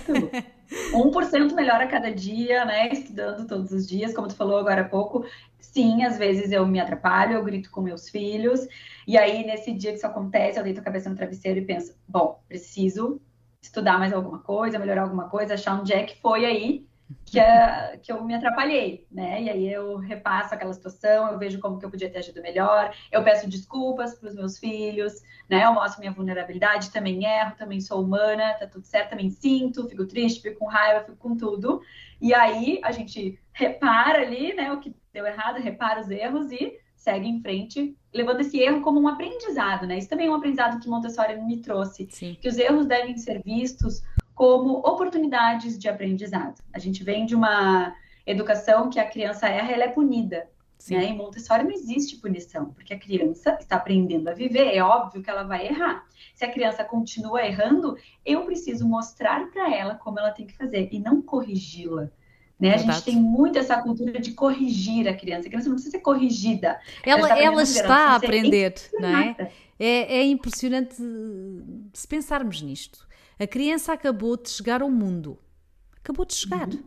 [0.92, 2.88] 1% melhor a cada dia, né?
[2.88, 5.24] Estudando todos os dias, como tu falou agora há pouco.
[5.60, 8.66] Sim, às vezes eu me atrapalho, eu grito com meus filhos,
[9.06, 11.94] e aí nesse dia que isso acontece, eu deito a cabeça no travesseiro e penso:
[12.08, 13.20] bom, preciso
[13.62, 16.88] estudar mais alguma coisa, melhorar alguma coisa, achar onde é que foi aí
[17.24, 19.42] que, é, que eu me atrapalhei, né?
[19.42, 22.94] E aí eu repasso aquela situação, eu vejo como que eu podia ter agido melhor,
[23.10, 25.64] eu peço desculpas para os meus filhos, né?
[25.64, 30.06] Eu mostro minha vulnerabilidade, também erro, também sou humana, tá tudo certo, também sinto, fico
[30.06, 31.80] triste, fico com raiva, fico com tudo.
[32.20, 36.78] E aí a gente repara ali, né, o que deu errado, repara os erros e
[36.94, 39.96] segue em frente, levando esse erro como um aprendizado, né?
[39.96, 42.36] Isso também é um aprendizado que Montessori me trouxe, Sim.
[42.40, 44.02] que os erros devem ser vistos
[44.38, 46.62] como oportunidades de aprendizado.
[46.72, 47.92] A gente vem de uma
[48.24, 50.48] educação que a criança erra, ela é punida.
[50.88, 51.06] Né?
[51.06, 55.28] Em Montessori não existe punição, porque a criança está aprendendo a viver, é óbvio que
[55.28, 56.06] ela vai errar.
[56.36, 60.88] Se a criança continua errando, eu preciso mostrar para ela como ela tem que fazer
[60.92, 62.08] e não corrigi-la.
[62.60, 62.74] Né?
[62.74, 65.48] A gente tem muito essa cultura de corrigir a criança.
[65.48, 66.78] A criança não precisa ser corrigida.
[67.04, 69.50] Ela, ela, ela está a aprender, não é?
[69.80, 70.18] é?
[70.18, 70.94] É impressionante
[71.92, 73.07] se pensarmos nisto.
[73.38, 75.38] A criança acabou de chegar ao mundo.
[75.96, 76.68] Acabou de chegar.
[76.68, 76.82] Uhum.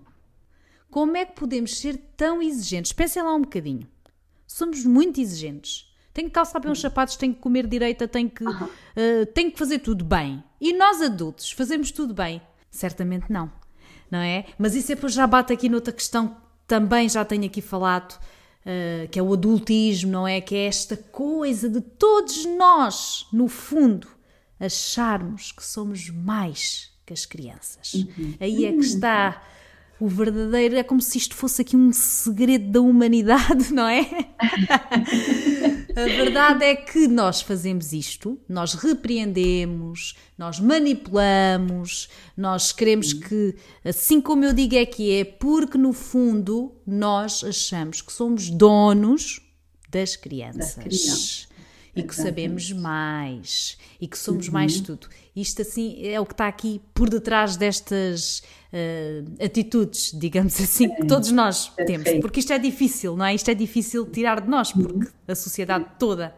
[0.89, 2.91] Como é que podemos ser tão exigentes?
[2.91, 3.87] Pensem lá um bocadinho.
[4.45, 5.89] Somos muito exigentes.
[6.13, 8.65] Tenho que calçar bem os sapatos, tenho que comer direita, tenho que, uhum.
[8.65, 10.43] uh, tenho que fazer tudo bem.
[10.59, 12.41] E nós adultos fazemos tudo bem?
[12.69, 13.49] Certamente não.
[14.09, 14.45] Não é?
[14.57, 16.35] Mas isso depois já bate aqui noutra questão que
[16.67, 18.19] também já tenho aqui falado,
[18.65, 20.41] uh, que é o adultismo, não é?
[20.41, 24.09] Que é esta coisa de todos nós, no fundo,
[24.61, 27.93] acharmos que somos mais que as crianças.
[27.95, 28.35] Uhum.
[28.39, 29.41] Aí é que está
[29.99, 30.75] o verdadeiro.
[30.75, 34.07] É como se isto fosse aqui um segredo da humanidade, não é?
[35.95, 44.21] A verdade é que nós fazemos isto, nós repreendemos, nós manipulamos, nós queremos que, assim
[44.21, 49.41] como eu digo é que é, porque no fundo nós achamos que somos donos
[49.89, 50.75] das crianças.
[50.75, 51.50] Das crianças
[51.95, 54.53] e que sabemos mais e que somos uhum.
[54.53, 55.07] mais tudo.
[55.35, 58.39] Isto assim é o que está aqui por detrás destas
[58.71, 63.35] uh, atitudes, digamos assim, que todos nós temos, porque isto é difícil, não é?
[63.35, 65.11] Isto é difícil tirar de nós, porque uhum.
[65.27, 66.33] a sociedade toda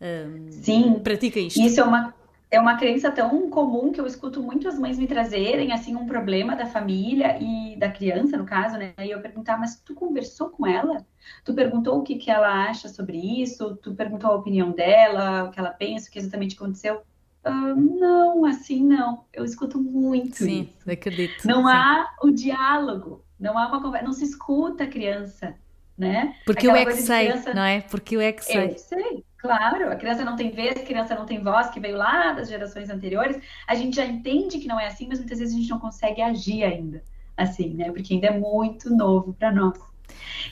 [0.00, 1.60] uh, pratica isto.
[1.60, 2.14] Isso é uma
[2.50, 6.06] é uma crença tão comum que eu escuto muito as mães me trazerem, assim, um
[6.06, 8.94] problema da família e da criança, no caso, né?
[9.00, 11.04] E eu perguntar, mas tu conversou com ela?
[11.44, 13.76] Tu perguntou o que, que ela acha sobre isso?
[13.76, 17.02] Tu perguntou a opinião dela, o que ela pensa, o que exatamente aconteceu?
[17.44, 19.24] Uh, não, assim não.
[19.32, 20.90] Eu escuto muito Sim, isso.
[20.90, 21.46] acredito.
[21.46, 21.72] Não Sim.
[21.72, 25.56] há o diálogo, não há uma conversa, não se escuta a criança,
[25.98, 26.36] né?
[26.44, 27.54] Porque Aquela eu é que sei, criança...
[27.54, 27.80] não é?
[27.80, 28.70] Porque eu é que sei.
[28.70, 29.24] Eu sei.
[29.46, 32.48] Claro, a criança não tem vez, a criança não tem voz, que veio lá das
[32.48, 33.40] gerações anteriores.
[33.66, 36.20] A gente já entende que não é assim, mas muitas vezes a gente não consegue
[36.20, 37.00] agir ainda
[37.36, 37.92] assim, né?
[37.92, 39.78] Porque ainda é muito novo para nós.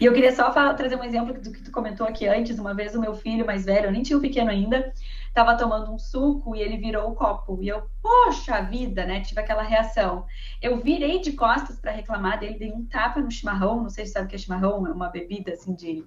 [0.00, 2.56] E eu queria só falar, trazer um exemplo do que tu comentou aqui antes.
[2.56, 4.92] Uma vez o meu filho mais velho, eu nem tinha o pequeno ainda,
[5.26, 7.58] estava tomando um suco e ele virou o copo.
[7.60, 9.22] E eu, poxa vida, né?
[9.22, 10.24] Tive aquela reação.
[10.62, 13.82] Eu virei de costas para reclamar dele, dei um tapa no chimarrão.
[13.82, 16.04] Não sei se sabe o que é chimarrão, é uma bebida assim de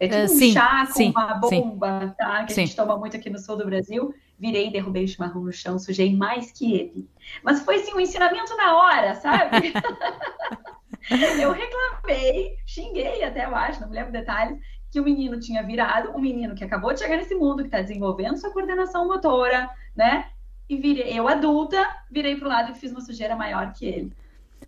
[0.00, 2.44] é tipo uh, um sim, chá com sim, uma bomba, sim, tá?
[2.44, 4.14] Que a gente toma muito aqui no sul do Brasil.
[4.38, 7.08] Virei, derrubei o chimarrão no chão, sujei mais que ele.
[7.42, 9.72] Mas foi assim um ensinamento na hora, sabe?
[11.40, 14.58] eu reclamei, xinguei até, eu acho, não me lembro detalhes,
[14.90, 17.80] que o menino tinha virado, um menino que acabou de chegar nesse mundo, que está
[17.80, 20.28] desenvolvendo sua coordenação motora, né?
[20.68, 24.12] E virei, eu adulta, virei pro lado e fiz uma sujeira maior que ele.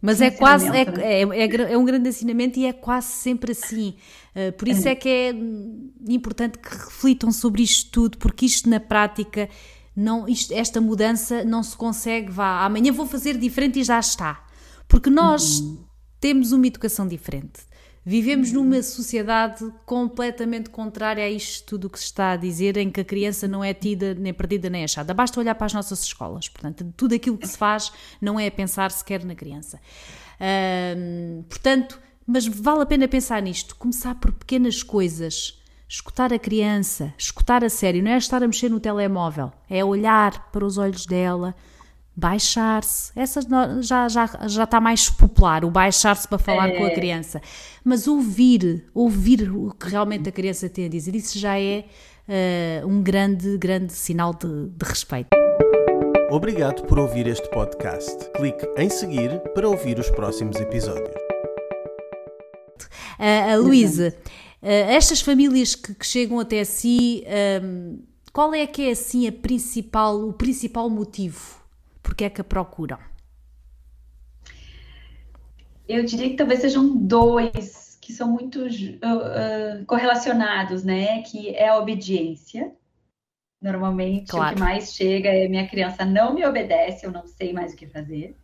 [0.00, 3.96] Mas é quase, é, é, é, é, um grande ensinamento e é quase sempre assim.
[4.34, 4.92] Uh, por isso é.
[4.92, 5.34] é que é
[6.08, 9.48] importante que reflitam sobre isto tudo, porque isto na prática,
[9.96, 14.44] não, isto, esta mudança não se consegue, vá, amanhã vou fazer diferente e já está.
[14.86, 15.78] Porque nós uhum.
[16.20, 17.60] temos uma educação diferente.
[18.08, 22.88] Vivemos numa sociedade completamente contrária a isto tudo o que se está a dizer, em
[22.88, 25.12] que a criança não é tida, nem perdida, nem achada.
[25.12, 26.48] Basta olhar para as nossas escolas.
[26.48, 29.80] Portanto, tudo aquilo que se faz não é pensar sequer na criança.
[31.48, 33.74] portanto, mas vale a pena pensar nisto.
[33.74, 35.60] Começar por pequenas coisas.
[35.88, 40.50] Escutar a criança, escutar a sério, não é estar a mexer no telemóvel, é olhar
[40.50, 41.54] para os olhos dela,
[42.16, 43.12] baixar-se.
[43.14, 43.40] Essa
[43.82, 46.72] já, já, já está mais popular, o baixar-se para falar é.
[46.72, 46.94] com a é.
[46.94, 47.42] criança.
[47.84, 51.84] Mas ouvir, ouvir o que realmente a criança tem a dizer, isso já é
[52.26, 55.28] uh, um grande, grande sinal de, de respeito.
[56.30, 58.30] Obrigado por ouvir este podcast.
[58.30, 61.14] Clique em seguir para ouvir os próximos episódios.
[63.18, 64.14] Uh, uh, Luísa,
[64.62, 67.24] uh, estas famílias que, que, chegam até si,
[67.62, 67.98] um,
[68.32, 71.65] qual é que é assim a principal, o principal motivo
[72.06, 72.98] porque é que a procuram?
[75.88, 81.22] Eu diria que talvez sejam dois que são muito uh, uh, correlacionados, né?
[81.22, 82.72] Que é a obediência.
[83.60, 84.52] Normalmente claro.
[84.52, 87.76] o que mais chega é minha criança não me obedece, eu não sei mais o
[87.76, 88.36] que fazer.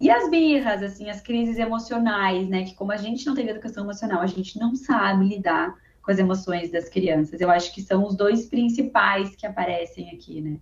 [0.00, 2.64] E as birras, assim, as crises emocionais, né?
[2.64, 5.72] Que como a gente não teve educação emocional, a gente não sabe lidar
[6.02, 7.40] com as emoções das crianças.
[7.40, 10.58] Eu acho que são os dois principais que aparecem aqui, né?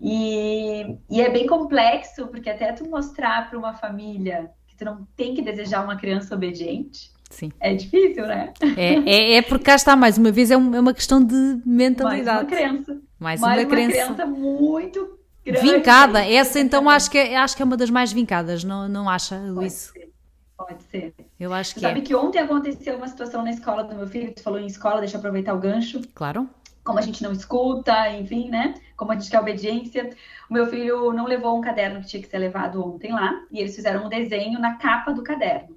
[0.00, 5.06] E, e é bem complexo, porque até tu mostrar para uma família que tu não
[5.16, 7.50] tem que desejar uma criança obediente, Sim.
[7.58, 8.52] É difícil, né?
[8.76, 11.62] É, é, é porque cá está, mais uma vez, é, uma, é uma questão de
[11.64, 12.24] mentalidade.
[12.24, 13.00] Mais uma crença.
[13.18, 14.06] Mais, mais uma, uma crença.
[14.06, 15.60] crença muito grande.
[15.62, 16.24] Vincada.
[16.24, 19.36] Essa então acho que, é, acho que é uma das mais vincadas, não, não acha,
[19.38, 19.90] Luís?
[19.92, 20.12] Pode ser.
[20.58, 21.14] Pode ser.
[21.40, 22.02] Eu acho que Sabe é.
[22.02, 25.16] que ontem aconteceu uma situação na escola do meu filho, tu falou em escola, deixa
[25.16, 26.02] eu aproveitar o gancho.
[26.14, 26.48] Claro
[26.84, 28.74] como a gente não escuta, enfim, né?
[28.96, 30.10] Como a gente quer obediência.
[30.50, 33.60] O meu filho não levou um caderno que tinha que ser levado ontem lá, e
[33.60, 35.76] eles fizeram um desenho na capa do caderno.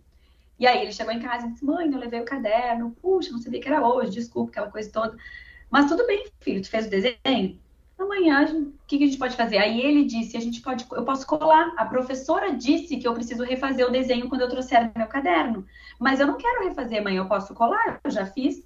[0.60, 2.96] E aí ele chegou em casa e disse: Mãe, não levei o caderno.
[3.02, 5.18] Puxa, não sabia que era hoje, desculpa, aquela coisa toda.
[5.70, 7.60] Mas tudo bem, filho, tu fez o desenho?
[7.98, 9.58] Amanhã, o que, que a gente pode fazer?
[9.58, 11.74] Aí ele disse: a gente pode, eu posso colar.
[11.78, 15.66] A professora disse que eu preciso refazer o desenho quando eu trouxer meu caderno.
[16.00, 18.64] Mas eu não quero refazer, mãe, eu posso colar, eu já fiz.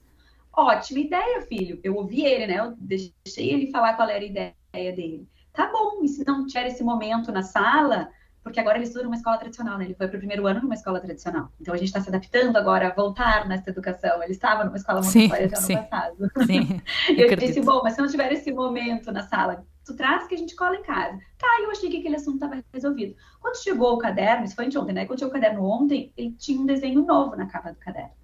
[0.53, 1.79] Ótima ideia, filho.
[1.83, 2.59] Eu ouvi ele, né?
[2.59, 5.27] Eu deixei ele falar qual era a ideia dele.
[5.53, 8.09] Tá bom, e se não tiver esse momento na sala,
[8.43, 9.85] porque agora ele estuda numa escola tradicional, né?
[9.85, 11.51] Ele foi para o primeiro ano numa escola tradicional.
[11.59, 14.23] Então a gente está se adaptando agora a voltar nessa educação.
[14.23, 16.31] Ele estava numa escola Montessori até ano passado.
[16.45, 16.81] Sim,
[17.17, 20.35] eu, eu disse, bom, mas se não tiver esse momento na sala, tu traz que
[20.35, 21.19] a gente cola em casa.
[21.37, 23.15] Tá, eu achei que aquele assunto estava resolvido.
[23.41, 25.05] Quando chegou o caderno, isso foi ontem, né?
[25.05, 28.18] Quando chegou o caderno ontem, ele tinha um desenho novo na capa do caderno.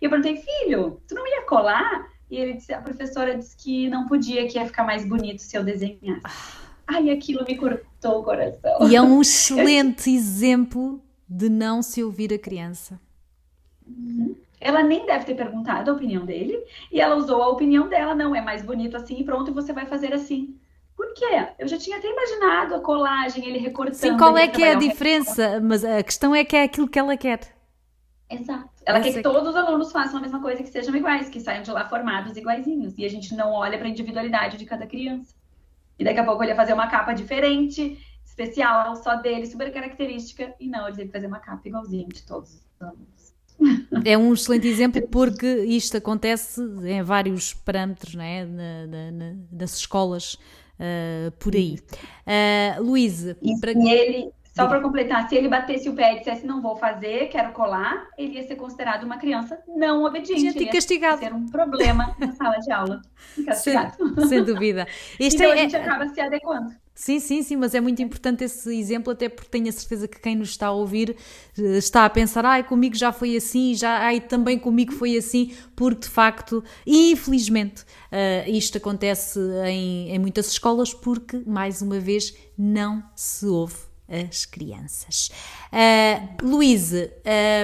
[0.00, 2.08] E eu perguntei, filho, tu não ia colar?
[2.30, 5.56] E ele disse, a professora disse que não podia, que ia ficar mais bonito se
[5.56, 6.22] eu desenhasse.
[6.86, 8.88] Ai, aquilo me cortou o coração.
[8.88, 13.00] E é um excelente exemplo de não se ouvir a criança.
[13.86, 14.34] Uhum.
[14.60, 16.58] Ela nem deve ter perguntado a opinião dele,
[16.90, 19.72] e ela usou a opinião dela, não, é mais bonito assim, e pronto, e você
[19.72, 20.56] vai fazer assim.
[20.96, 21.46] Por quê?
[21.58, 23.96] Eu já tinha até imaginado a colagem, ele recortando.
[23.96, 25.60] Sim, qual é que é a diferença?
[25.60, 27.57] Mas a questão é que é aquilo que ela quer.
[28.30, 28.68] Exato.
[28.84, 31.40] Ela Essa quer que todos os alunos façam a mesma coisa, que sejam iguais, que
[31.40, 32.94] saiam de lá formados iguaizinhos.
[32.98, 35.34] E a gente não olha para a individualidade de cada criança.
[35.98, 40.54] E daqui a pouco ele ia fazer uma capa diferente, especial, só dele, super característica.
[40.60, 43.08] E não, ele ia fazer uma capa igualzinha de todos os alunos.
[44.04, 48.44] É um excelente exemplo porque isto acontece em vários parâmetros né?
[48.44, 51.78] na, na, nas escolas uh, por aí.
[52.26, 53.36] Uh, Luísa.
[53.42, 53.72] E para...
[53.72, 57.52] ele, só para completar, se ele batesse o pé e dissesse não vou fazer, quero
[57.52, 60.40] colar, ele ia ser considerado uma criança não obediente.
[60.40, 61.20] Gente, ia castigado.
[61.20, 63.00] ser um problema na sala de aula.
[63.46, 63.96] Castigado.
[64.18, 64.88] Sem, sem dúvida.
[65.20, 66.74] Este então é, a gente acaba se adequando.
[66.92, 70.18] Sim, sim, sim, mas é muito importante esse exemplo, até porque tenho a certeza que
[70.18, 71.14] quem nos está a ouvir
[71.56, 75.54] eh, está a pensar, ai, comigo já foi assim, já, ai, também comigo foi assim,
[75.76, 82.36] porque de facto, infelizmente, uh, isto acontece em, em muitas escolas, porque, mais uma vez,
[82.58, 85.30] não se ouve as crianças.
[85.72, 87.12] Uh, Luísa,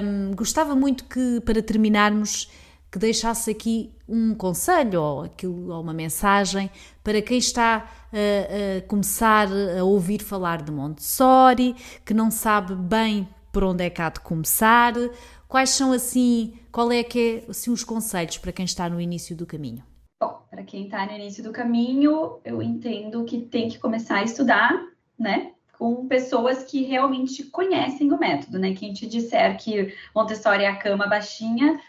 [0.03, 2.51] um, gostava muito que, para terminarmos,
[2.93, 6.71] que deixasse aqui um conselho ou, aquilo, ou uma mensagem
[7.03, 13.29] para quem está a, a começar a ouvir falar de Montessori, que não sabe bem
[13.53, 14.93] por onde é que há de começar.
[15.49, 19.35] Quais são assim, qual é que é assim, os conselhos para quem está no início
[19.37, 19.83] do caminho?
[20.23, 24.25] Bom, para quem está no início do caminho, eu entendo que tem que começar a
[24.25, 24.73] estudar,
[25.19, 25.54] né?
[25.79, 28.75] Com pessoas que realmente conhecem o método, né?
[28.75, 31.81] Quem te disser que Montessori é a cama baixinha,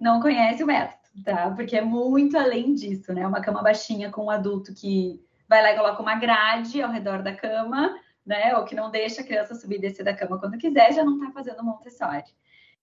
[0.00, 1.50] não conhece o método, tá?
[1.50, 3.26] Porque é muito além disso, né?
[3.26, 7.22] Uma cama baixinha com um adulto que vai lá e coloca uma grade ao redor
[7.22, 7.94] da cama,
[8.24, 8.56] né?
[8.56, 11.18] Ou que não deixa a criança subir e descer da cama quando quiser, já não
[11.18, 12.24] está fazendo Montessori.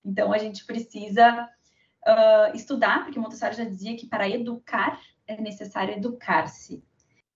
[0.05, 1.49] Então a gente precisa
[2.07, 6.83] uh, estudar, porque Montessori já dizia que para educar é necessário educar-se.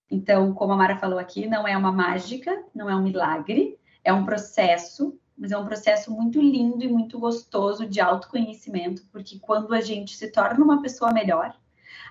[0.09, 4.13] Então, como a Mara falou aqui, não é uma mágica, não é um milagre, é
[4.13, 9.73] um processo mas é um processo muito lindo e muito gostoso de autoconhecimento, porque quando
[9.73, 11.55] a gente se torna uma pessoa melhor,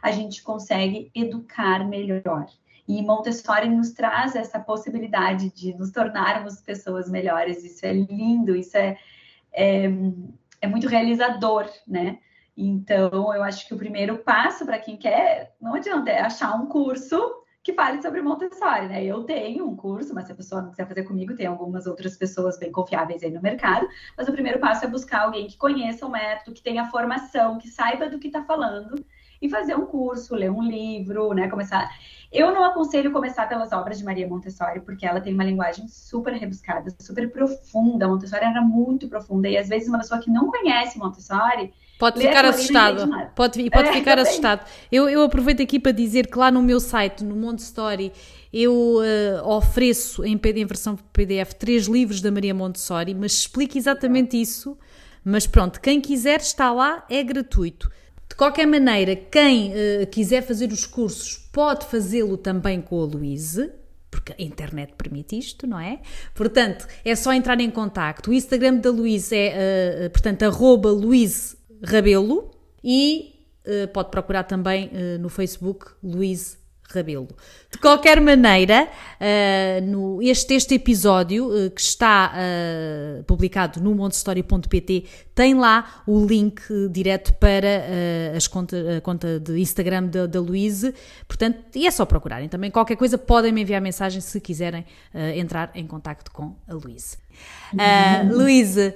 [0.01, 2.47] a gente consegue educar melhor.
[2.87, 7.65] E Montessori nos traz essa possibilidade de nos tornarmos pessoas melhores.
[7.65, 8.97] Isso é lindo, isso é,
[9.53, 9.87] é,
[10.61, 12.21] é muito realizador, né?
[12.57, 16.67] Então, eu acho que o primeiro passo para quem quer, não adianta, é achar um
[16.67, 17.21] curso
[17.67, 19.05] que fale sobre Montessori, né?
[19.05, 22.17] Eu tenho um curso, mas se a pessoa não quiser fazer comigo, tem algumas outras
[22.17, 23.89] pessoas bem confiáveis aí no mercado.
[24.17, 27.67] Mas o primeiro passo é buscar alguém que conheça o método, que tenha formação, que
[27.67, 29.05] saiba do que está falando
[29.41, 31.49] e fazer um curso, ler um livro, né?
[31.49, 31.89] Começar.
[32.33, 36.33] Eu não aconselho começar pelas obras de Maria Montessori, porque ela tem uma linguagem super
[36.33, 38.09] rebuscada, super profunda.
[38.09, 42.45] Montessori era muito profunda e às vezes uma pessoa que não conhece Montessori Pode ficar
[42.45, 43.09] assustado.
[43.35, 44.67] Pode, pode é, ficar assustado.
[44.93, 48.13] Eu, eu aproveito aqui para dizer que lá no meu site, no Montessori,
[48.53, 54.39] eu uh, ofereço em, em versão PDF três livros da Maria Montessori, mas explico exatamente
[54.39, 54.77] isso.
[55.25, 57.91] Mas pronto, quem quiser está lá, é gratuito.
[58.37, 63.73] De qualquer maneira, quem uh, quiser fazer os cursos pode fazê-lo também com a Luíse,
[64.11, 66.01] porque a internet permite isto, não é?
[66.35, 68.31] Portanto, é só entrar em contacto.
[68.31, 72.51] O Instagram da Luíse é, uh, portanto, arroba Luíse Rabelo
[72.85, 77.29] e uh, pode procurar também no Facebook Luís Rabelo.
[77.71, 85.05] De qualquer maneira, uh, no, este, este episódio uh, que está uh, publicado no montesstory.pt
[85.35, 87.83] tem lá o link direto para
[88.35, 90.95] as conta, a conta de Instagram da, da Luíse.
[91.29, 92.71] Portanto, e é só procurarem também.
[92.71, 94.87] Qualquer coisa podem me enviar mensagem se quiserem
[95.35, 97.19] entrar em contato com a Luíse.
[97.75, 98.95] Uh, Luíse.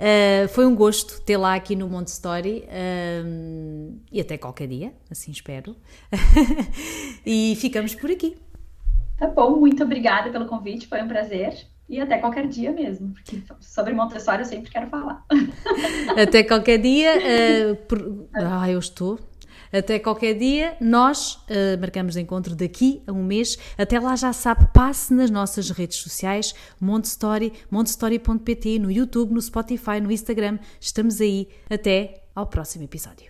[0.00, 5.30] Uh, foi um gosto tê-la aqui no Monte Story uh, e até qualquer dia, assim
[5.30, 5.76] espero.
[7.26, 8.38] e ficamos por aqui.
[9.18, 11.54] Tá bom, muito obrigada pelo convite, foi um prazer.
[11.86, 15.26] E até qualquer dia mesmo, porque sobre Montessori eu sempre quero falar.
[16.16, 17.18] Até qualquer dia.
[17.18, 18.28] Uh, por...
[18.32, 19.18] Ah, eu estou
[19.72, 23.56] até qualquer dia, nós uh, marcamos encontro daqui a um mês.
[23.78, 30.00] Até lá já sabe, passe nas nossas redes sociais, Montessori, montessori.pt, no YouTube, no Spotify,
[30.00, 30.58] no Instagram.
[30.80, 31.48] Estamos aí.
[31.68, 33.29] Até ao próximo episódio.